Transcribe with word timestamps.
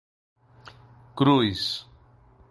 Cruz 1.15 1.85